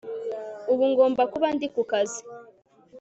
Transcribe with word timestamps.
Ubu 0.71 0.83
ngomba 0.91 1.21
kuba 1.31 1.47
ndi 1.55 1.67
ku 1.73 1.81
kazi 1.91 2.21